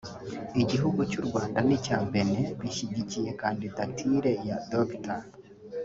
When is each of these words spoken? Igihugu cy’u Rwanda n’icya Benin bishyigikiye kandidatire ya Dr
Igihugu 0.61 0.99
cy’u 1.11 1.23
Rwanda 1.27 1.59
n’icya 1.67 1.97
Benin 2.11 2.45
bishyigikiye 2.61 3.29
kandidatire 3.41 4.31
ya 4.47 4.57
Dr 4.71 5.05